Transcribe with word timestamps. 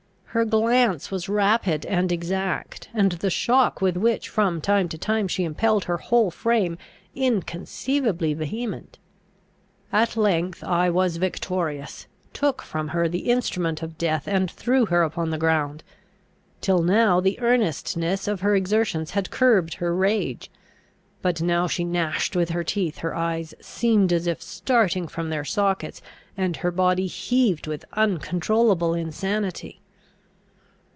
Her 0.33 0.45
glance 0.45 1.11
was 1.11 1.27
rapid 1.27 1.85
and 1.87 2.09
exact, 2.09 2.87
and 2.93 3.11
the 3.11 3.29
shock 3.29 3.81
with 3.81 3.97
which 3.97 4.29
from 4.29 4.61
time 4.61 4.87
to 4.87 4.97
time 4.97 5.27
she 5.27 5.43
impelled 5.43 5.83
her 5.83 5.97
whole 5.97 6.31
frame 6.31 6.77
inconceivably 7.13 8.33
vehement. 8.33 8.97
At 9.91 10.15
length 10.15 10.63
I 10.63 10.89
was 10.89 11.17
victorious, 11.17 12.07
took 12.31 12.61
from 12.61 12.87
her 12.95 13.09
the 13.09 13.29
instrument 13.29 13.83
of 13.83 13.97
death, 13.97 14.25
and 14.25 14.49
threw 14.49 14.85
her 14.85 15.03
upon 15.03 15.31
the 15.31 15.37
ground. 15.37 15.83
Till 16.61 16.79
now 16.81 17.19
the 17.19 17.37
earnestness 17.41 18.25
of 18.25 18.39
her 18.39 18.55
exertions 18.55 19.11
had 19.11 19.31
curbed 19.31 19.73
her 19.83 19.93
rage; 19.93 20.49
but 21.21 21.41
now 21.41 21.67
she 21.67 21.83
gnashed 21.83 22.37
with 22.37 22.51
her 22.51 22.63
teeth, 22.63 22.99
her 22.99 23.13
eyes 23.13 23.53
seemed 23.59 24.13
as 24.13 24.27
if 24.27 24.41
starting 24.41 25.09
from 25.09 25.29
their 25.29 25.43
sockets, 25.43 26.01
and 26.37 26.55
her 26.55 26.71
body 26.71 27.07
heaved 27.07 27.67
with 27.67 27.83
uncontrollable 27.91 28.93
insanity. 28.93 29.79